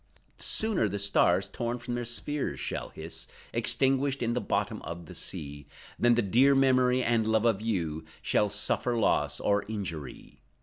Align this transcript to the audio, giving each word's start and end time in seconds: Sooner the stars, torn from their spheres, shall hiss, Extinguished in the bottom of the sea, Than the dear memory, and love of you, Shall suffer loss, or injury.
Sooner 0.39 0.89
the 0.89 0.97
stars, 0.97 1.47
torn 1.47 1.77
from 1.77 1.93
their 1.93 2.05
spheres, 2.05 2.59
shall 2.59 2.89
hiss, 2.89 3.27
Extinguished 3.53 4.23
in 4.23 4.33
the 4.33 4.41
bottom 4.41 4.81
of 4.81 5.05
the 5.05 5.13
sea, 5.13 5.67
Than 5.99 6.15
the 6.15 6.23
dear 6.23 6.55
memory, 6.55 7.03
and 7.03 7.27
love 7.27 7.45
of 7.45 7.61
you, 7.61 8.03
Shall 8.19 8.49
suffer 8.49 8.97
loss, 8.97 9.39
or 9.39 9.63
injury. 9.67 10.41